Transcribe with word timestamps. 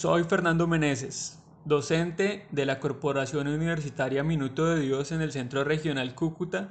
Soy 0.00 0.24
Fernando 0.24 0.66
Meneses, 0.66 1.38
docente 1.66 2.46
de 2.52 2.64
la 2.64 2.80
Corporación 2.80 3.48
Universitaria 3.48 4.24
Minuto 4.24 4.64
de 4.64 4.80
Dios 4.80 5.12
en 5.12 5.20
el 5.20 5.30
Centro 5.30 5.62
Regional 5.62 6.14
Cúcuta 6.14 6.70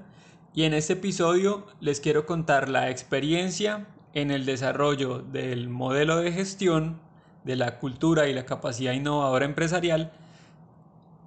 y 0.56 0.64
en 0.64 0.74
este 0.74 0.94
episodio 0.94 1.68
les 1.80 2.00
quiero 2.00 2.26
contar 2.26 2.70
la 2.70 2.90
experiencia 2.90 3.86
en 4.16 4.32
el 4.32 4.48
desarrollo 4.48 5.20
del 5.20 5.70
modelo 5.70 6.18
de 6.18 6.32
gestión 6.32 7.00
de 7.44 7.56
la 7.56 7.78
cultura 7.78 8.28
y 8.28 8.34
la 8.34 8.48
capacidad 8.48 8.94
innovadora 8.94 9.46
empresarial 9.46 10.12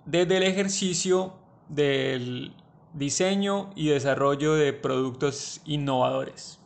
desde 0.05 0.39
el 0.39 0.43
ejercicio 0.43 1.35
del 1.69 2.53
diseño 2.95 3.71
y 3.77 3.91
desarrollo 3.91 4.55
de 4.55 4.73
productos 4.73 5.61
innovadores. 5.67 6.59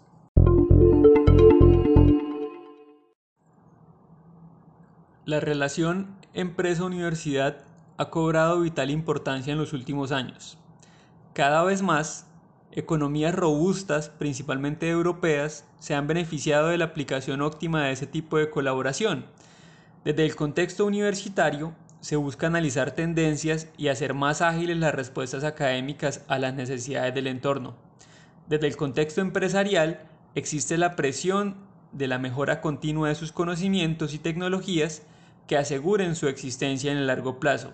La 5.27 5.41
relación 5.41 6.07
empresa-universidad 6.35 7.57
ha 7.97 8.11
cobrado 8.11 8.61
vital 8.61 8.93
importancia 8.93 9.53
en 9.53 9.59
los 9.59 9.73
últimos 9.73 10.13
años. 10.13 10.57
Cada 11.33 11.65
vez 11.65 11.83
más, 11.83 12.29
economías 12.71 13.35
robustas, 13.35 14.09
principalmente 14.09 14.89
europeas, 14.89 15.65
se 15.81 15.97
han 15.97 16.07
beneficiado 16.07 16.69
de 16.69 16.79
la 16.79 16.85
aplicación 16.85 17.43
óptima 17.43 17.83
de 17.83 17.91
ese 17.91 18.07
tipo 18.07 18.39
de 18.39 18.51
colaboración. 18.51 19.27
Desde 20.05 20.25
el 20.25 20.37
contexto 20.37 20.87
universitario, 20.87 21.75
se 21.99 22.15
busca 22.15 22.47
analizar 22.47 22.93
tendencias 22.93 23.67
y 23.77 23.89
hacer 23.89 24.15
más 24.15 24.43
ágiles 24.43 24.77
las 24.77 24.95
respuestas 24.95 25.43
académicas 25.43 26.25
a 26.29 26.39
las 26.39 26.55
necesidades 26.55 27.13
del 27.17 27.27
entorno. 27.27 27.75
Desde 28.49 28.69
el 28.69 28.77
contexto 28.77 29.23
empresarial 29.23 30.03
existe 30.37 30.79
la 30.79 30.95
presión 30.95 31.57
de 31.91 32.07
la 32.07 32.21
mejora 32.21 32.61
continua 32.61 33.09
de 33.09 33.17
sus 33.17 33.33
conocimientos 33.33 34.15
y 34.15 34.21
tecnologías 34.21 35.03
que 35.47 35.57
aseguren 35.57 36.17
su 36.17 36.29
existencia 36.29 36.91
en 36.93 36.99
el 36.99 37.07
largo 37.07 37.39
plazo. 37.39 37.73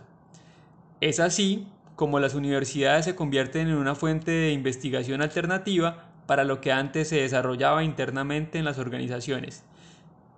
Es 1.01 1.20
así 1.20 1.67
como 1.97 2.20
las 2.20 2.34
universidades 2.34 3.05
se 3.05 3.15
convierten 3.15 3.69
en 3.69 3.77
una 3.77 3.95
fuente 3.95 4.31
de 4.31 4.53
investigación 4.53 5.23
alternativa 5.23 6.11
para 6.27 6.45
lo 6.45 6.61
que 6.61 6.73
antes 6.73 7.09
se 7.09 7.17
desarrollaba 7.17 7.84
internamente 7.84 8.59
en 8.59 8.65
las 8.65 8.78
organizaciones 8.78 9.65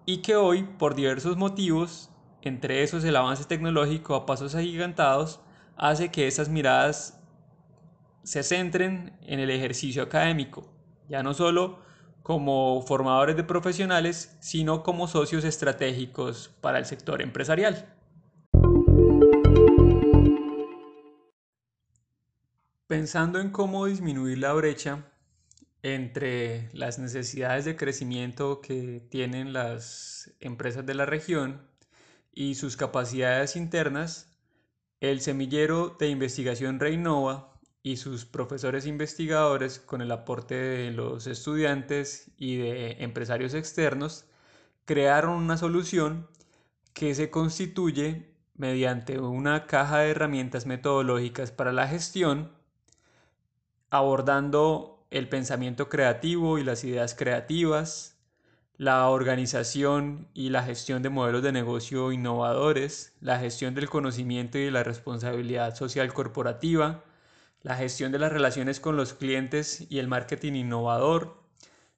y 0.07 0.19
que 0.19 0.37
hoy, 0.37 0.65
por 0.79 0.95
diversos 0.95 1.37
motivos, 1.37 2.11
entre 2.43 2.83
esos 2.83 3.05
el 3.05 3.17
avance 3.17 3.45
tecnológico 3.45 4.15
a 4.15 4.27
pasos 4.27 4.55
agigantados, 4.55 5.41
hace 5.77 6.11
que 6.11 6.27
esas 6.27 6.49
miradas 6.49 7.21
se 8.23 8.43
centren 8.43 9.17
en 9.23 9.41
el 9.41 9.51
ejercicio 9.51 10.03
académico, 10.03 10.71
ya 11.09 11.23
no 11.23 11.35
solo 11.35 11.79
como 12.25 12.81
formadores 12.81 13.37
de 13.37 13.45
profesionales, 13.45 14.35
sino 14.41 14.83
como 14.83 15.07
socios 15.09 15.45
estratégicos 15.45 16.51
para 16.63 16.79
el 16.79 16.87
sector 16.87 17.21
empresarial. 17.21 17.95
Pensando 22.87 23.41
en 23.41 23.51
cómo 23.51 23.85
disminuir 23.85 24.39
la 24.39 24.55
brecha 24.55 25.05
entre 25.83 26.71
las 26.73 26.99
necesidades 26.99 27.67
de 27.67 27.77
crecimiento 27.77 28.63
que 28.63 29.07
tienen 29.11 29.53
las 29.53 30.35
empresas 30.41 30.87
de 30.87 30.95
la 30.95 31.05
región 31.05 31.61
y 32.33 32.55
sus 32.55 32.79
capacidades 32.79 33.55
internas, 33.55 34.35
el 35.01 35.21
semillero 35.21 35.95
de 36.01 36.09
investigación 36.09 36.81
Reinova 36.81 37.54
y 37.85 37.99
sus 37.99 38.25
profesores 38.25 38.87
investigadores, 38.87 39.79
con 39.79 40.01
el 40.01 40.11
aporte 40.11 40.55
de 40.55 40.91
los 40.91 41.27
estudiantes 41.27 42.31
y 42.39 42.57
de 42.57 42.93
empresarios 43.05 43.53
externos, 43.53 44.25
crearon 44.87 45.35
una 45.35 45.59
solución 45.59 46.27
que 46.95 47.15
se 47.15 47.29
constituye 47.31 48.33
mediante 48.57 49.19
una 49.19 49.67
caja 49.67 49.99
de 49.99 50.13
herramientas 50.13 50.65
metodológicas 50.65 51.53
para 51.53 51.73
la 51.73 51.87
gestión, 51.87 52.53
abordando 53.91 55.07
el 55.11 55.29
pensamiento 55.29 55.91
creativo 55.91 56.59
y 56.59 56.65
las 56.65 56.85
ideas 56.85 57.15
creativas, 57.15 58.17
la 58.79 59.09
organización 59.11 60.27
y 60.33 60.49
la 60.49 60.63
gestión 60.63 61.03
de 61.03 61.11
modelos 61.11 61.43
de 61.43 61.53
negocio 61.53 62.13
innovadores, 62.13 63.15
la 63.21 63.39
gestión 63.39 63.75
del 63.75 63.91
conocimiento 63.91 64.57
y 64.57 64.65
de 64.65 64.71
la 64.71 64.85
responsabilidad 64.85 65.75
social 65.77 66.15
corporativa, 66.15 67.05
la 67.65 67.77
gestión 67.77 68.13
de 68.13 68.19
las 68.19 68.31
relaciones 68.31 68.79
con 68.79 68.97
los 68.97 69.15
clientes 69.15 69.87
y 69.89 69.99
el 69.99 70.07
marketing 70.07 70.53
innovador, 70.53 71.43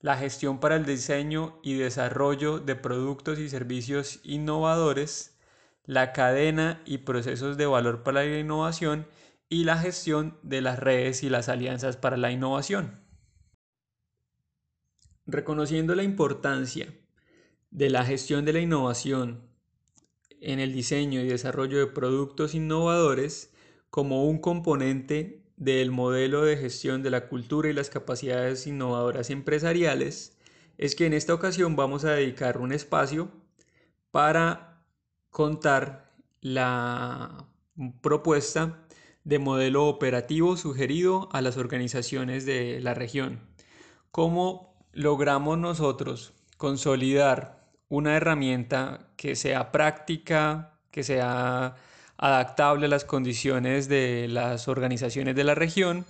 la 0.01 0.17
gestión 0.17 0.61
para 0.61 0.77
el 0.77 0.87
diseño 0.87 1.59
y 1.61 1.75
desarrollo 1.75 2.61
de 2.61 2.77
productos 2.77 3.41
y 3.41 3.49
servicios 3.49 4.21
innovadores, 4.23 5.37
la 5.85 6.13
cadena 6.13 6.81
y 6.87 6.99
procesos 6.99 7.57
de 7.57 7.67
valor 7.67 8.05
para 8.05 8.25
la 8.25 8.39
innovación 8.39 9.09
y 9.49 9.65
la 9.65 9.77
gestión 9.77 10.39
de 10.45 10.61
las 10.61 10.79
redes 10.79 11.25
y 11.25 11.31
las 11.31 11.49
alianzas 11.49 11.97
para 11.97 12.17
la 12.17 12.31
innovación. 12.31 13.01
Reconociendo 15.27 15.97
la 15.97 16.05
importancia 16.05 16.95
de 17.73 17.91
la 17.91 18.05
gestión 18.05 18.45
de 18.45 18.53
la 18.53 18.61
innovación 18.61 19.51
en 20.41 20.61
el 20.61 20.73
diseño 20.73 21.21
y 21.21 21.27
desarrollo 21.27 21.79
de 21.79 21.89
productos 21.89 22.55
innovadores 22.55 23.53
como 23.91 24.29
un 24.29 24.39
componente 24.39 25.46
del 25.57 25.91
modelo 25.91 26.45
de 26.45 26.57
gestión 26.57 27.03
de 27.03 27.11
la 27.11 27.29
cultura 27.29 27.69
y 27.69 27.73
las 27.73 27.91
capacidades 27.91 28.67
innovadoras 28.67 29.31
empresariales, 29.31 30.37
es 30.79 30.95
que 30.95 31.07
en 31.07 31.15
esta 31.15 31.35
ocasión 31.35 31.77
vamos 31.77 32.05
a 32.05 32.13
dedicar 32.13 32.59
un 32.59 32.73
espacio 32.73 33.31
para 34.11 34.85
contar 35.31 36.13
la 36.41 37.47
propuesta 38.03 38.87
de 39.25 39.39
modelo 39.39 39.87
operativo 39.87 40.57
sugerido 40.57 41.29
a 41.33 41.41
las 41.41 41.57
organizaciones 41.57 42.47
de 42.47 42.81
la 42.81 42.95
región. 42.95 43.41
Cómo 44.11 44.77
logramos 44.93 45.59
nosotros 45.59 46.33
consolidar 46.57 47.67
una 47.89 48.17
herramienta 48.17 49.09
que 49.17 49.37
sea 49.37 49.73
práctica, 49.73 50.79
que 50.91 51.03
sea 51.03 51.77
adaptable 52.19 52.87
a 52.87 52.89
las 52.89 53.05
condiciones 53.05 53.89
de 53.89 54.27
las 54.29 54.69
organizaciones 54.69 55.37
de 55.37 55.45
la 55.45 55.55
región, 55.55 56.05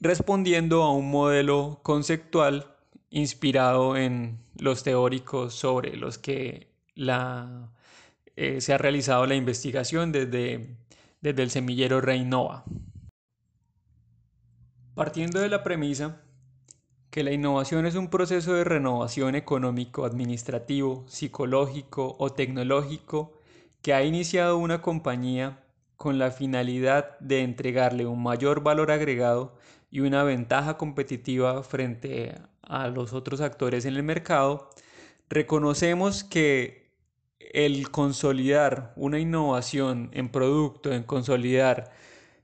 respondiendo 0.00 0.82
a 0.82 0.92
un 0.92 1.10
modelo 1.10 1.80
conceptual 1.82 2.74
inspirado 3.10 3.96
en 3.96 4.38
los 4.58 4.82
teóricos 4.82 5.54
sobre 5.54 5.96
los 5.96 6.18
que 6.18 6.68
la, 6.94 7.70
eh, 8.36 8.60
se 8.60 8.72
ha 8.72 8.78
realizado 8.78 9.26
la 9.26 9.34
investigación 9.34 10.12
desde, 10.12 10.76
desde 11.20 11.42
el 11.42 11.50
semillero 11.50 12.00
Reinova. 12.00 12.64
Partiendo 14.94 15.40
de 15.40 15.48
la 15.48 15.62
premisa 15.62 16.20
que 17.10 17.22
la 17.22 17.32
innovación 17.32 17.86
es 17.86 17.94
un 17.94 18.10
proceso 18.10 18.52
de 18.54 18.64
renovación 18.64 19.34
económico, 19.34 20.04
administrativo, 20.04 21.04
psicológico 21.08 22.16
o 22.18 22.30
tecnológico 22.30 23.37
que 23.82 23.94
ha 23.94 24.02
iniciado 24.04 24.58
una 24.58 24.82
compañía 24.82 25.62
con 25.96 26.18
la 26.18 26.30
finalidad 26.30 27.18
de 27.20 27.42
entregarle 27.42 28.06
un 28.06 28.22
mayor 28.22 28.62
valor 28.62 28.90
agregado 28.90 29.56
y 29.90 30.00
una 30.00 30.22
ventaja 30.22 30.76
competitiva 30.76 31.62
frente 31.62 32.34
a 32.62 32.88
los 32.88 33.12
otros 33.12 33.40
actores 33.40 33.84
en 33.84 33.96
el 33.96 34.02
mercado, 34.02 34.70
reconocemos 35.28 36.24
que 36.24 36.92
el 37.38 37.90
consolidar 37.90 38.92
una 38.96 39.18
innovación 39.18 40.10
en 40.12 40.28
producto, 40.28 40.92
en 40.92 41.02
consolidar 41.02 41.90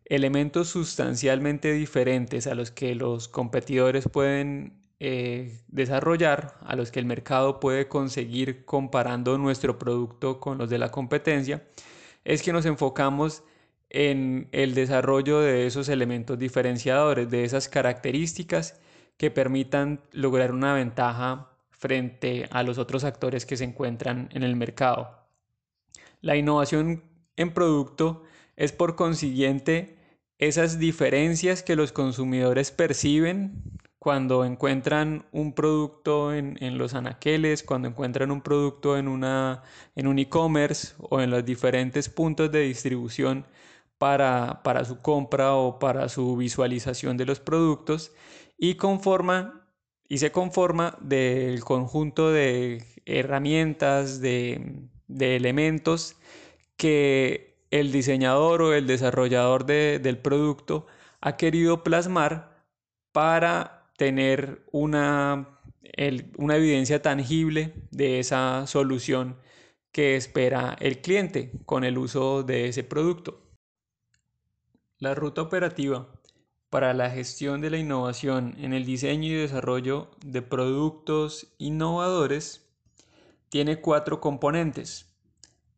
elementos 0.06 0.68
sustancialmente 0.68 1.72
diferentes 1.72 2.46
a 2.46 2.54
los 2.54 2.70
que 2.70 2.94
los 2.94 3.28
competidores 3.28 4.08
pueden 4.10 4.83
eh, 5.06 5.60
desarrollar, 5.68 6.56
a 6.64 6.76
los 6.76 6.90
que 6.90 6.98
el 6.98 7.04
mercado 7.04 7.60
puede 7.60 7.88
conseguir 7.88 8.64
comparando 8.64 9.36
nuestro 9.36 9.78
producto 9.78 10.40
con 10.40 10.56
los 10.56 10.70
de 10.70 10.78
la 10.78 10.90
competencia, 10.90 11.62
es 12.24 12.42
que 12.42 12.54
nos 12.54 12.64
enfocamos 12.64 13.42
en 13.90 14.48
el 14.52 14.74
desarrollo 14.74 15.40
de 15.40 15.66
esos 15.66 15.90
elementos 15.90 16.38
diferenciadores, 16.38 17.28
de 17.28 17.44
esas 17.44 17.68
características 17.68 18.80
que 19.18 19.30
permitan 19.30 20.00
lograr 20.12 20.52
una 20.52 20.72
ventaja 20.72 21.50
frente 21.68 22.48
a 22.50 22.62
los 22.62 22.78
otros 22.78 23.04
actores 23.04 23.44
que 23.44 23.58
se 23.58 23.64
encuentran 23.64 24.30
en 24.32 24.42
el 24.42 24.56
mercado. 24.56 25.28
La 26.22 26.36
innovación 26.36 27.02
en 27.36 27.52
producto 27.52 28.22
es 28.56 28.72
por 28.72 28.96
consiguiente 28.96 29.98
esas 30.38 30.78
diferencias 30.78 31.62
que 31.62 31.76
los 31.76 31.92
consumidores 31.92 32.70
perciben 32.70 33.62
cuando 34.04 34.44
encuentran 34.44 35.24
un 35.32 35.54
producto 35.54 36.32
en, 36.32 36.78
los 36.78 36.94
anaqueles, 36.94 37.64
cuando 37.64 37.88
encuentran 37.88 38.30
un 38.30 38.42
producto 38.42 38.96
en, 38.96 39.08
una, 39.08 39.64
en 39.96 40.06
un 40.06 40.20
e-commerce 40.20 40.94
o 41.00 41.20
en 41.20 41.30
los 41.30 41.44
diferentes 41.44 42.08
puntos 42.08 42.52
de 42.52 42.60
distribución 42.60 43.46
para, 43.98 44.62
para 44.62 44.84
su 44.84 45.00
compra 45.00 45.54
o 45.54 45.80
para 45.80 46.08
su 46.08 46.36
visualización 46.36 47.16
de 47.16 47.26
los 47.26 47.40
productos 47.40 48.12
y 48.56 48.76
conforma 48.76 49.66
y 50.06 50.18
se 50.18 50.30
conforma 50.30 50.96
del 51.00 51.64
conjunto 51.64 52.30
de 52.30 52.84
herramientas, 53.06 54.20
de 54.20 54.86
de 55.08 55.36
elementos 55.36 56.16
que 56.76 57.56
el 57.70 57.92
diseñador 57.92 58.62
o 58.62 58.74
el 58.74 58.86
desarrollador 58.86 59.64
del 59.66 60.18
producto 60.18 60.86
ha 61.20 61.36
querido 61.36 61.82
plasmar 61.82 62.64
para 63.12 63.83
tener 63.96 64.64
una, 64.72 65.60
una 66.36 66.56
evidencia 66.56 67.02
tangible 67.02 67.74
de 67.90 68.18
esa 68.18 68.66
solución 68.66 69.38
que 69.92 70.16
espera 70.16 70.76
el 70.80 71.00
cliente 71.00 71.52
con 71.66 71.84
el 71.84 71.98
uso 71.98 72.42
de 72.42 72.68
ese 72.68 72.82
producto. 72.82 73.40
La 74.98 75.14
ruta 75.14 75.42
operativa 75.42 76.08
para 76.70 76.94
la 76.94 77.10
gestión 77.10 77.60
de 77.60 77.70
la 77.70 77.78
innovación 77.78 78.56
en 78.58 78.72
el 78.72 78.84
diseño 78.84 79.28
y 79.28 79.34
desarrollo 79.34 80.10
de 80.24 80.42
productos 80.42 81.54
innovadores 81.58 82.68
tiene 83.48 83.80
cuatro 83.80 84.20
componentes. 84.20 85.14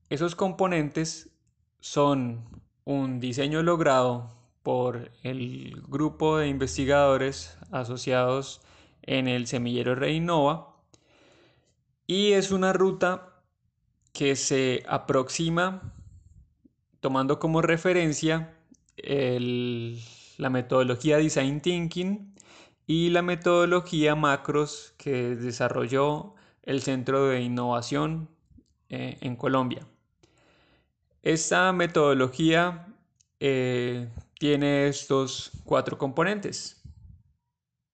Esos 0.09 0.35
componentes 0.35 1.29
son 1.81 2.49
un 2.85 3.21
diseño 3.21 3.63
logrado 3.63 4.36
por 4.67 5.13
el 5.23 5.81
grupo 5.87 6.39
de 6.39 6.49
investigadores 6.49 7.57
asociados 7.71 8.61
en 9.03 9.29
el 9.29 9.47
semillero 9.47 9.95
Reinnova 9.95 10.75
y 12.09 12.33
es 12.33 12.51
una 12.51 12.73
ruta 12.73 13.45
que 14.13 14.35
se 14.35 14.83
aproxima 14.89 15.95
tomando 16.99 17.39
como 17.39 17.63
referencia 17.63 18.57
la 18.97 20.51
metodología 20.51 21.19
Design 21.19 21.61
Thinking 21.61 22.35
y 22.89 23.11
la 23.11 23.23
metodología 23.23 24.17
Macros 24.17 24.95
que 24.97 25.37
desarrolló 25.37 26.35
el 26.65 26.83
Centro 26.83 27.29
de 27.29 27.41
Innovación 27.41 28.29
eh, 28.89 29.17
en 29.21 29.37
Colombia. 29.37 29.87
Esta 31.23 31.73
metodología 31.73 32.89
eh, 33.39 34.09
tiene 34.39 34.89
estos 34.89 35.51
cuatro 35.65 35.99
componentes. 35.99 36.83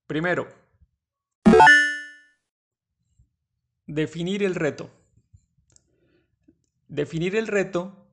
Primero, 0.07 0.49
definir 3.87 4.43
el 4.43 4.55
reto. 4.55 4.91
Definir 6.89 7.37
el 7.37 7.47
reto 7.47 8.07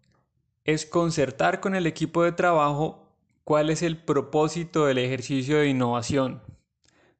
es 0.63 0.85
concertar 0.85 1.59
con 1.59 1.75
el 1.75 1.87
equipo 1.87 2.23
de 2.23 2.31
trabajo 2.31 3.09
cuál 3.43 3.69
es 3.69 3.81
el 3.81 3.97
propósito 3.97 4.85
del 4.85 4.99
ejercicio 4.99 5.57
de 5.57 5.69
innovación, 5.69 6.41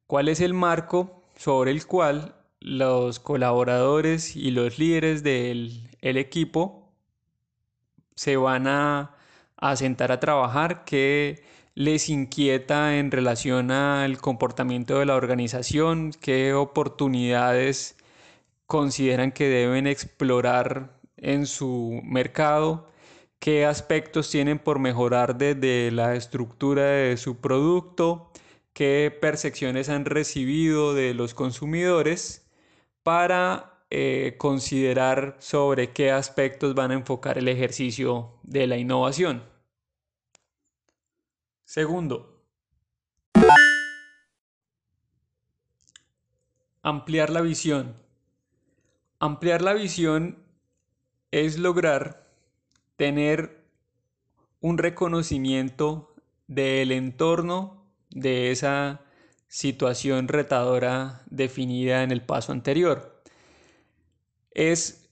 cuál 0.06 0.28
es 0.28 0.40
el 0.40 0.54
marco 0.54 1.24
sobre 1.36 1.72
el 1.72 1.86
cual 1.86 2.36
los 2.60 3.18
colaboradores 3.18 4.36
y 4.36 4.52
los 4.52 4.78
líderes 4.78 5.22
del 5.22 5.90
equipo 6.00 6.94
se 8.14 8.36
van 8.36 8.66
a 8.68 9.16
a 9.60 9.76
sentar 9.76 10.12
a 10.12 10.20
trabajar, 10.20 10.84
qué 10.84 11.42
les 11.74 12.08
inquieta 12.08 12.98
en 12.98 13.10
relación 13.10 13.70
al 13.70 14.18
comportamiento 14.18 14.98
de 14.98 15.06
la 15.06 15.16
organización, 15.16 16.12
qué 16.20 16.54
oportunidades 16.54 17.96
consideran 18.66 19.32
que 19.32 19.48
deben 19.48 19.86
explorar 19.86 20.98
en 21.16 21.46
su 21.46 22.00
mercado, 22.04 22.88
qué 23.38 23.66
aspectos 23.66 24.30
tienen 24.30 24.58
por 24.58 24.78
mejorar 24.78 25.36
desde 25.38 25.90
la 25.90 26.14
estructura 26.14 26.84
de 26.84 27.16
su 27.16 27.40
producto, 27.40 28.30
qué 28.72 29.16
percepciones 29.20 29.88
han 29.88 30.04
recibido 30.04 30.94
de 30.94 31.14
los 31.14 31.34
consumidores 31.34 32.46
para 33.02 33.80
eh, 33.90 34.36
considerar 34.38 35.36
sobre 35.40 35.92
qué 35.92 36.12
aspectos 36.12 36.74
van 36.74 36.92
a 36.92 36.94
enfocar 36.94 37.38
el 37.38 37.48
ejercicio 37.48 38.38
de 38.42 38.66
la 38.66 38.76
innovación. 38.76 39.49
Segundo, 41.70 42.42
ampliar 46.82 47.30
la 47.30 47.42
visión. 47.42 47.94
Ampliar 49.20 49.62
la 49.62 49.72
visión 49.74 50.42
es 51.30 51.60
lograr 51.60 52.26
tener 52.96 53.62
un 54.58 54.78
reconocimiento 54.78 56.12
del 56.48 56.90
entorno 56.90 57.86
de 58.10 58.50
esa 58.50 59.02
situación 59.46 60.26
retadora 60.26 61.22
definida 61.30 62.02
en 62.02 62.10
el 62.10 62.22
paso 62.22 62.50
anterior. 62.50 63.22
Es 64.50 65.08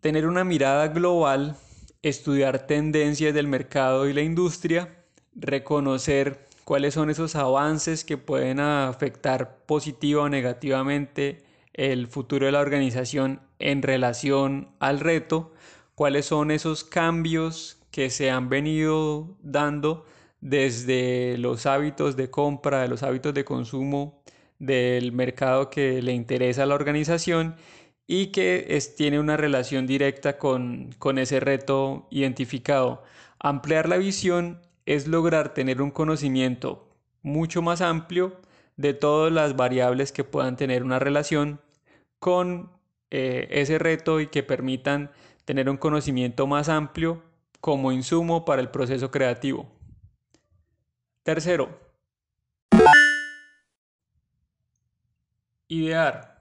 tener 0.00 0.26
una 0.26 0.42
mirada 0.42 0.88
global, 0.88 1.56
estudiar 2.02 2.66
tendencias 2.66 3.32
del 3.32 3.46
mercado 3.46 4.08
y 4.08 4.12
la 4.12 4.22
industria 4.22 4.95
reconocer 5.36 6.46
cuáles 6.64 6.94
son 6.94 7.10
esos 7.10 7.36
avances 7.36 8.04
que 8.04 8.18
pueden 8.18 8.58
afectar 8.60 9.58
positiva 9.66 10.22
o 10.22 10.28
negativamente 10.28 11.44
el 11.74 12.08
futuro 12.08 12.46
de 12.46 12.52
la 12.52 12.60
organización 12.60 13.40
en 13.58 13.82
relación 13.82 14.70
al 14.80 15.00
reto, 15.00 15.52
cuáles 15.94 16.26
son 16.26 16.50
esos 16.50 16.84
cambios 16.84 17.78
que 17.90 18.10
se 18.10 18.30
han 18.30 18.48
venido 18.48 19.36
dando 19.42 20.04
desde 20.40 21.38
los 21.38 21.66
hábitos 21.66 22.16
de 22.16 22.30
compra, 22.30 22.82
de 22.82 22.88
los 22.88 23.02
hábitos 23.02 23.34
de 23.34 23.44
consumo 23.44 24.22
del 24.58 25.12
mercado 25.12 25.70
que 25.70 26.02
le 26.02 26.12
interesa 26.12 26.62
a 26.62 26.66
la 26.66 26.74
organización 26.74 27.56
y 28.06 28.28
que 28.28 28.78
tiene 28.96 29.18
una 29.18 29.36
relación 29.36 29.86
directa 29.86 30.38
con, 30.38 30.94
con 30.98 31.18
ese 31.18 31.40
reto 31.40 32.06
identificado. 32.10 33.02
Ampliar 33.38 33.88
la 33.88 33.96
visión 33.96 34.60
es 34.86 35.08
lograr 35.08 35.52
tener 35.52 35.82
un 35.82 35.90
conocimiento 35.90 36.88
mucho 37.22 37.60
más 37.60 37.80
amplio 37.80 38.40
de 38.76 38.94
todas 38.94 39.32
las 39.32 39.56
variables 39.56 40.12
que 40.12 40.24
puedan 40.24 40.56
tener 40.56 40.84
una 40.84 40.98
relación 40.98 41.60
con 42.18 42.70
eh, 43.10 43.48
ese 43.50 43.78
reto 43.78 44.20
y 44.20 44.28
que 44.28 44.42
permitan 44.42 45.10
tener 45.44 45.68
un 45.68 45.76
conocimiento 45.76 46.46
más 46.46 46.68
amplio 46.68 47.22
como 47.60 47.92
insumo 47.92 48.44
para 48.44 48.62
el 48.62 48.70
proceso 48.70 49.10
creativo. 49.10 49.66
Tercero, 51.24 51.80
idear. 55.68 56.36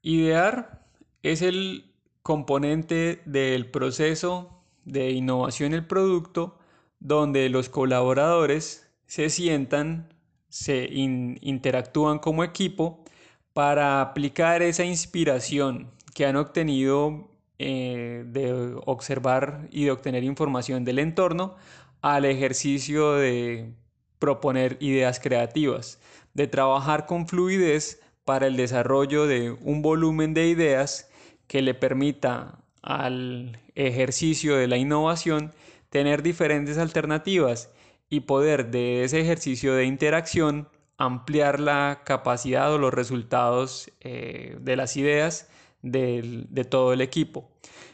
Idear 0.00 0.86
es 1.22 1.42
el 1.42 1.92
componente 2.22 3.22
del 3.26 3.70
proceso 3.70 4.55
de 4.86 5.10
innovación 5.10 5.74
el 5.74 5.86
producto 5.86 6.58
donde 6.98 7.50
los 7.50 7.68
colaboradores 7.68 8.88
se 9.06 9.28
sientan, 9.28 10.08
se 10.48 10.88
interactúan 10.90 12.18
como 12.18 12.42
equipo 12.42 13.04
para 13.52 14.00
aplicar 14.00 14.62
esa 14.62 14.84
inspiración 14.84 15.90
que 16.14 16.24
han 16.24 16.36
obtenido 16.36 17.30
eh, 17.58 18.24
de 18.26 18.74
observar 18.86 19.68
y 19.70 19.84
de 19.84 19.90
obtener 19.90 20.24
información 20.24 20.84
del 20.84 20.98
entorno 20.98 21.56
al 22.00 22.24
ejercicio 22.24 23.14
de 23.14 23.72
proponer 24.18 24.76
ideas 24.80 25.20
creativas, 25.20 26.00
de 26.34 26.46
trabajar 26.46 27.06
con 27.06 27.26
fluidez 27.26 28.00
para 28.24 28.46
el 28.46 28.56
desarrollo 28.56 29.26
de 29.26 29.50
un 29.50 29.82
volumen 29.82 30.34
de 30.34 30.48
ideas 30.48 31.10
que 31.46 31.62
le 31.62 31.74
permita 31.74 32.58
al 32.86 33.58
ejercicio 33.74 34.56
de 34.56 34.68
la 34.68 34.76
innovación 34.76 35.52
tener 35.90 36.22
diferentes 36.22 36.78
alternativas 36.78 37.70
y 38.08 38.20
poder 38.20 38.70
de 38.70 39.02
ese 39.02 39.20
ejercicio 39.20 39.74
de 39.74 39.84
interacción 39.84 40.68
ampliar 40.96 41.58
la 41.60 42.02
capacidad 42.04 42.72
o 42.72 42.78
los 42.78 42.94
resultados 42.94 43.90
eh, 44.00 44.56
de 44.60 44.76
las 44.76 44.96
ideas 44.96 45.48
de, 45.82 46.66
todo 46.70 46.92
el 46.92 47.00
equipo. 47.00 47.50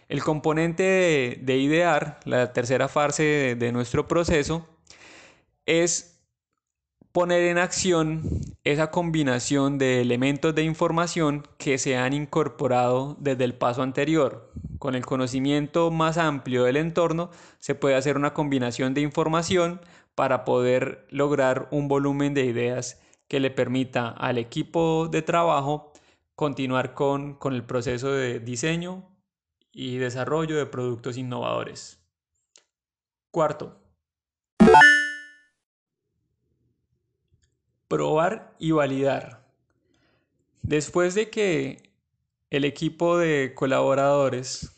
El 0.08 0.22
componente 0.22 1.38
de, 1.40 1.56
idear, 1.56 2.20
la 2.24 2.52
tercera 2.52 2.88
fase 2.88 3.56
de 3.58 3.72
nuestro 3.72 4.06
proceso, 4.06 4.68
es 5.64 6.20
poner 7.12 7.42
en 7.44 7.58
acción 7.58 8.22
esa 8.64 8.90
combinación 8.90 9.78
de 9.78 10.02
elementos 10.02 10.54
de 10.54 10.64
información 10.64 11.46
que 11.58 11.78
se 11.78 11.96
han 11.96 12.12
incorporado 12.12 13.16
desde 13.20 13.44
el 13.44 13.54
paso 13.54 13.82
anterior. 13.82 14.51
Con 14.82 14.96
el 14.96 15.06
conocimiento 15.06 15.92
más 15.92 16.18
amplio 16.18 16.64
del 16.64 16.76
entorno 16.76 17.30
se 17.60 17.76
puede 17.76 17.94
hacer 17.94 18.16
una 18.16 18.34
combinación 18.34 18.94
de 18.94 19.00
información 19.00 19.80
para 20.16 20.44
poder 20.44 21.06
lograr 21.08 21.68
un 21.70 21.86
volumen 21.86 22.34
de 22.34 22.46
ideas 22.46 23.00
que 23.28 23.38
le 23.38 23.52
permita 23.52 24.08
al 24.08 24.38
equipo 24.38 25.06
de 25.06 25.22
trabajo 25.22 25.92
continuar 26.34 26.94
con, 26.94 27.34
con 27.34 27.54
el 27.54 27.62
proceso 27.62 28.10
de 28.10 28.40
diseño 28.40 29.08
y 29.70 29.98
desarrollo 29.98 30.56
de 30.56 30.66
productos 30.66 31.16
innovadores. 31.16 32.00
Cuarto, 33.30 33.80
probar 37.86 38.56
y 38.58 38.72
validar. 38.72 39.46
Después 40.62 41.14
de 41.14 41.30
que 41.30 41.91
el 42.52 42.66
equipo 42.66 43.16
de 43.16 43.54
colaboradores 43.54 44.72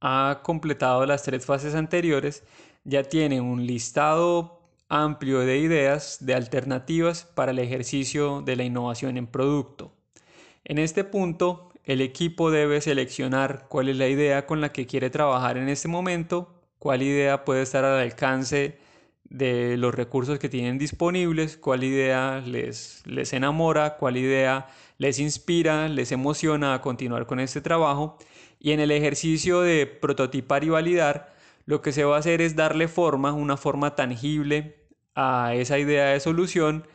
ha 0.00 0.38
completado 0.44 1.04
las 1.04 1.24
tres 1.24 1.44
fases 1.44 1.74
anteriores, 1.74 2.44
ya 2.84 3.02
tiene 3.02 3.40
un 3.40 3.66
listado 3.66 4.60
amplio 4.88 5.40
de 5.40 5.58
ideas, 5.58 6.18
de 6.24 6.36
alternativas 6.36 7.24
para 7.24 7.50
el 7.50 7.58
ejercicio 7.58 8.40
de 8.42 8.54
la 8.54 8.62
innovación 8.62 9.16
en 9.16 9.26
producto. 9.26 9.90
En 10.62 10.78
este 10.78 11.02
punto, 11.02 11.72
el 11.82 12.02
equipo 12.02 12.52
debe 12.52 12.80
seleccionar 12.80 13.66
cuál 13.68 13.88
es 13.88 13.96
la 13.96 14.06
idea 14.06 14.46
con 14.46 14.60
la 14.60 14.70
que 14.70 14.86
quiere 14.86 15.10
trabajar 15.10 15.56
en 15.56 15.68
este 15.68 15.88
momento, 15.88 16.54
cuál 16.78 17.02
idea 17.02 17.44
puede 17.44 17.62
estar 17.62 17.84
al 17.84 17.98
alcance 17.98 18.78
de 19.30 19.76
los 19.76 19.94
recursos 19.94 20.38
que 20.38 20.48
tienen 20.48 20.78
disponibles, 20.78 21.56
cuál 21.56 21.84
idea 21.84 22.40
les, 22.40 23.02
les 23.06 23.32
enamora, 23.32 23.96
cuál 23.96 24.16
idea 24.16 24.68
les 24.98 25.18
inspira, 25.18 25.88
les 25.88 26.12
emociona 26.12 26.74
a 26.74 26.80
continuar 26.80 27.26
con 27.26 27.40
este 27.40 27.60
trabajo. 27.60 28.18
Y 28.58 28.72
en 28.72 28.80
el 28.80 28.90
ejercicio 28.90 29.60
de 29.60 29.86
prototipar 29.86 30.64
y 30.64 30.70
validar, 30.70 31.34
lo 31.66 31.82
que 31.82 31.92
se 31.92 32.04
va 32.04 32.16
a 32.16 32.20
hacer 32.20 32.40
es 32.40 32.56
darle 32.56 32.88
forma, 32.88 33.32
una 33.32 33.56
forma 33.56 33.94
tangible 33.94 34.88
a 35.14 35.54
esa 35.54 35.78
idea 35.78 36.06
de 36.06 36.20
solución 36.20 36.86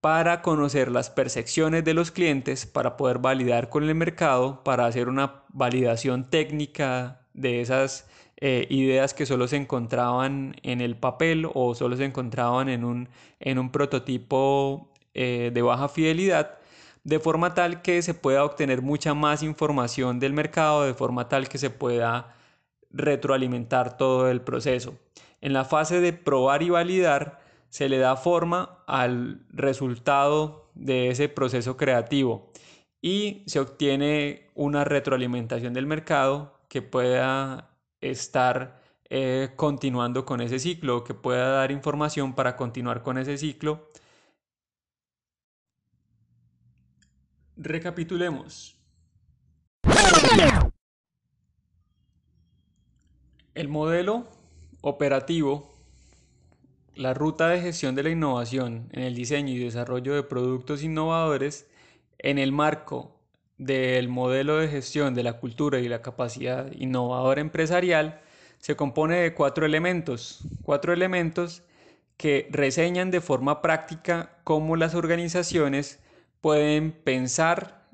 para 0.00 0.42
conocer 0.42 0.90
las 0.90 1.10
percepciones 1.10 1.84
de 1.84 1.94
los 1.94 2.10
clientes, 2.10 2.66
para 2.66 2.96
poder 2.96 3.18
validar 3.18 3.68
con 3.68 3.84
el 3.84 3.94
mercado, 3.94 4.64
para 4.64 4.86
hacer 4.86 5.08
una 5.08 5.44
validación 5.50 6.28
técnica 6.28 7.26
de 7.34 7.60
esas 7.60 8.08
eh, 8.44 8.66
ideas 8.70 9.14
que 9.14 9.24
solo 9.24 9.46
se 9.46 9.54
encontraban 9.54 10.56
en 10.64 10.80
el 10.80 10.96
papel 10.96 11.48
o 11.54 11.76
solo 11.76 11.96
se 11.96 12.04
encontraban 12.04 12.68
en 12.68 12.82
un, 12.82 13.08
en 13.38 13.60
un 13.60 13.70
prototipo 13.70 14.90
eh, 15.14 15.52
de 15.54 15.62
baja 15.62 15.88
fidelidad, 15.88 16.58
de 17.04 17.20
forma 17.20 17.54
tal 17.54 17.82
que 17.82 18.02
se 18.02 18.14
pueda 18.14 18.44
obtener 18.44 18.82
mucha 18.82 19.14
más 19.14 19.44
información 19.44 20.18
del 20.18 20.32
mercado, 20.32 20.82
de 20.82 20.92
forma 20.92 21.28
tal 21.28 21.48
que 21.48 21.56
se 21.56 21.70
pueda 21.70 22.34
retroalimentar 22.90 23.96
todo 23.96 24.28
el 24.28 24.40
proceso. 24.40 24.98
En 25.40 25.52
la 25.52 25.64
fase 25.64 26.00
de 26.00 26.12
probar 26.12 26.64
y 26.64 26.70
validar 26.70 27.38
se 27.68 27.88
le 27.88 27.98
da 27.98 28.16
forma 28.16 28.82
al 28.88 29.46
resultado 29.50 30.68
de 30.74 31.10
ese 31.10 31.28
proceso 31.28 31.76
creativo 31.76 32.50
y 33.00 33.44
se 33.46 33.60
obtiene 33.60 34.50
una 34.56 34.82
retroalimentación 34.82 35.72
del 35.74 35.86
mercado 35.86 36.58
que 36.68 36.82
pueda 36.82 37.68
estar 38.02 38.82
eh, 39.08 39.50
continuando 39.56 40.24
con 40.26 40.40
ese 40.40 40.58
ciclo, 40.58 41.04
que 41.04 41.14
pueda 41.14 41.48
dar 41.48 41.70
información 41.70 42.34
para 42.34 42.56
continuar 42.56 43.02
con 43.02 43.18
ese 43.18 43.38
ciclo. 43.38 43.90
Recapitulemos. 47.56 48.76
El 53.54 53.68
modelo 53.68 54.26
operativo, 54.80 55.70
la 56.94 57.14
ruta 57.14 57.48
de 57.48 57.60
gestión 57.60 57.94
de 57.94 58.02
la 58.02 58.10
innovación 58.10 58.88
en 58.92 59.02
el 59.02 59.14
diseño 59.14 59.52
y 59.52 59.58
desarrollo 59.58 60.14
de 60.14 60.22
productos 60.22 60.82
innovadores 60.82 61.68
en 62.18 62.38
el 62.38 62.50
marco 62.50 63.21
del 63.64 64.08
modelo 64.08 64.58
de 64.58 64.68
gestión 64.68 65.14
de 65.14 65.22
la 65.22 65.34
cultura 65.34 65.78
y 65.78 65.88
la 65.88 66.02
capacidad 66.02 66.70
innovadora 66.72 67.40
empresarial 67.40 68.20
se 68.58 68.76
compone 68.76 69.16
de 69.16 69.34
cuatro 69.34 69.66
elementos, 69.66 70.40
cuatro 70.62 70.92
elementos 70.92 71.62
que 72.16 72.48
reseñan 72.50 73.10
de 73.10 73.20
forma 73.20 73.62
práctica 73.62 74.38
cómo 74.44 74.76
las 74.76 74.94
organizaciones 74.94 76.00
pueden 76.40 76.92
pensar 76.92 77.86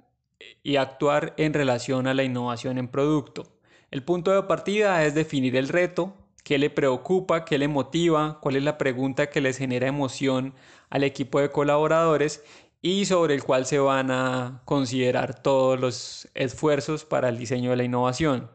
y 0.62 0.76
actuar 0.76 1.34
en 1.36 1.54
relación 1.54 2.06
a 2.06 2.14
la 2.14 2.24
innovación 2.24 2.78
en 2.78 2.88
producto. 2.88 3.46
El 3.90 4.02
punto 4.02 4.32
de 4.32 4.42
partida 4.42 5.04
es 5.04 5.14
definir 5.14 5.56
el 5.56 5.68
reto, 5.68 6.14
qué 6.44 6.58
le 6.58 6.70
preocupa, 6.70 7.44
qué 7.44 7.58
le 7.58 7.68
motiva, 7.68 8.38
cuál 8.40 8.56
es 8.56 8.62
la 8.62 8.78
pregunta 8.78 9.28
que 9.28 9.40
les 9.40 9.58
genera 9.58 9.86
emoción 9.86 10.54
al 10.90 11.04
equipo 11.04 11.40
de 11.40 11.50
colaboradores 11.50 12.42
y 12.80 13.06
sobre 13.06 13.34
el 13.34 13.42
cual 13.42 13.66
se 13.66 13.78
van 13.78 14.10
a 14.10 14.62
considerar 14.64 15.42
todos 15.42 15.80
los 15.80 16.28
esfuerzos 16.34 17.04
para 17.04 17.28
el 17.28 17.38
diseño 17.38 17.70
de 17.70 17.76
la 17.76 17.84
innovación. 17.84 18.50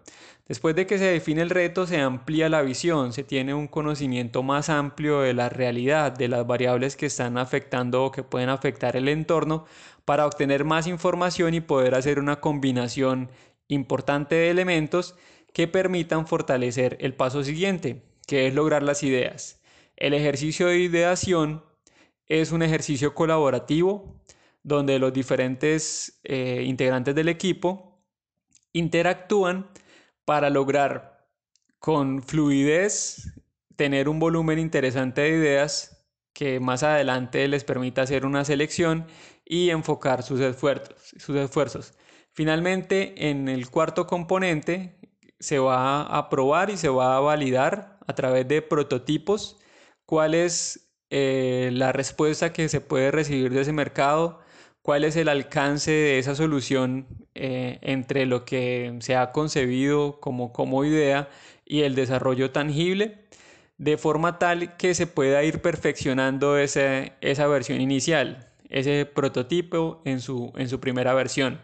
Después 0.48 0.76
de 0.76 0.86
que 0.86 0.98
se 0.98 1.06
define 1.06 1.42
el 1.42 1.50
reto, 1.50 1.88
se 1.88 2.02
amplía 2.02 2.50
la 2.50 2.62
visión, 2.62 3.14
se 3.14 3.24
tiene 3.24 3.54
un 3.54 3.68
conocimiento 3.68 4.44
más 4.44 4.70
amplio 4.70 5.22
de 5.22 5.34
la 5.34 5.48
realidad, 5.48 6.12
de 6.12 6.28
las 6.28 6.46
variables 6.46 6.98
que 6.98 7.06
están 7.06 7.38
afectando 7.38 8.04
o 8.04 8.12
que 8.12 8.24
pueden 8.24 8.50
afectar 8.50 8.98
el 8.98 9.08
entorno, 9.08 9.66
para 10.04 10.26
obtener 10.26 10.66
más 10.66 10.86
información 10.88 11.54
y 11.54 11.62
poder 11.62 11.96
hacer 11.96 12.20
una 12.20 12.42
combinación 12.42 13.30
importante 13.70 14.36
de 14.36 14.50
elementos 14.50 15.16
que 15.54 15.68
permitan 15.68 16.28
fortalecer 16.28 16.98
el 17.00 17.14
paso 17.14 17.44
siguiente, 17.44 18.04
que 18.28 18.48
es 18.48 18.54
lograr 18.54 18.84
las 18.84 19.02
ideas. 19.04 19.62
El 19.96 20.14
ejercicio 20.14 20.68
de 20.68 20.80
ideación 20.80 21.64
es 22.28 22.52
un 22.52 22.62
ejercicio 22.62 23.14
colaborativo 23.14 24.22
donde 24.64 25.00
los 25.00 25.14
diferentes 25.14 26.20
eh, 26.24 26.64
integrantes 26.66 27.14
del 27.16 27.30
equipo 27.30 28.02
interactúan 28.72 29.70
para 30.26 30.50
lograr 30.50 31.28
con 31.80 32.24
fluidez 32.24 33.34
tener 33.76 34.08
un 34.08 34.20
volumen 34.20 34.60
interesante 34.60 35.22
de 35.22 35.30
ideas 35.30 36.08
que 36.34 36.60
más 36.60 36.84
adelante 36.84 37.48
les 37.48 37.64
permita 37.64 38.04
hacer 38.04 38.26
una 38.26 38.46
selección 38.46 39.06
y 39.46 39.70
enfocar 39.70 40.24
sus 40.24 40.40
esfuerzos. 40.40 41.14
Sus 41.18 41.36
esfuerzos. 41.36 41.94
Finalmente, 42.32 43.30
en 43.30 43.48
el 43.48 43.70
cuarto 43.70 44.08
componente 44.08 44.98
se 45.40 45.60
va 45.60 46.04
a 46.04 46.30
probar 46.30 46.70
y 46.70 46.78
se 46.78 46.90
va 46.90 47.18
a 47.18 47.20
validar 47.20 48.00
a 48.08 48.16
través 48.16 48.48
de 48.48 48.62
prototipos 48.62 49.60
cuál 50.06 50.34
es 50.34 50.83
eh, 51.16 51.70
la 51.72 51.92
respuesta 51.92 52.54
que 52.54 52.68
se 52.70 52.82
puede 52.82 53.12
recibir 53.12 53.54
de 53.54 53.62
ese 53.62 53.72
mercado, 53.72 54.40
cuál 54.82 55.04
es 55.04 55.16
el 55.16 55.30
alcance 55.30 55.92
de 55.92 56.18
esa 56.18 56.34
solución 56.34 57.06
eh, 57.36 57.78
entre 57.84 58.26
lo 58.26 58.46
que 58.46 58.96
se 59.00 59.16
ha 59.16 59.32
concebido 59.32 60.20
como, 60.20 60.52
como 60.52 60.84
idea 60.84 61.30
y 61.66 61.82
el 61.82 61.94
desarrollo 61.94 62.50
tangible, 62.50 63.20
de 63.78 63.98
forma 63.98 64.40
tal 64.40 64.76
que 64.76 64.96
se 64.96 65.06
pueda 65.06 65.44
ir 65.44 65.62
perfeccionando 65.62 66.58
esa 66.58 67.48
versión 67.48 67.80
inicial, 67.80 68.50
ese 68.70 69.06
prototipo 69.06 70.02
en 70.06 70.20
su, 70.20 70.52
en 70.56 70.68
su 70.68 70.80
primera 70.80 71.14
versión. 71.14 71.62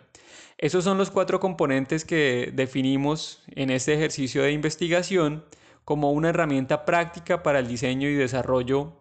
Esos 0.60 0.84
son 0.84 1.00
los 1.00 1.10
cuatro 1.10 1.40
componentes 1.40 2.06
que 2.06 2.52
definimos 2.54 3.42
en 3.56 3.72
este 3.72 3.96
ejercicio 3.96 4.44
de 4.44 4.52
investigación 4.52 5.44
como 5.86 6.12
una 6.12 6.30
herramienta 6.30 6.86
práctica 6.86 7.42
para 7.42 7.58
el 7.58 7.68
diseño 7.68 8.08
y 8.10 8.14
desarrollo 8.14 8.99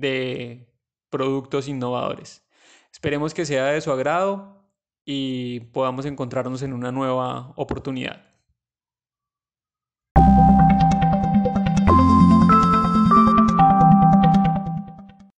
de 0.00 0.68
productos 1.10 1.68
innovadores. 1.68 2.44
Esperemos 2.92 3.34
que 3.34 3.46
sea 3.46 3.66
de 3.66 3.80
su 3.80 3.92
agrado 3.92 4.68
y 5.04 5.60
podamos 5.72 6.06
encontrarnos 6.06 6.62
en 6.62 6.72
una 6.72 6.90
nueva 6.90 7.52
oportunidad. 7.56 8.33